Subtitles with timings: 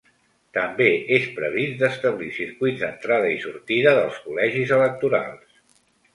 [0.57, 0.85] També
[1.17, 5.63] és previst d’establir circuits d’entrada i sortida dels col·legis electorals.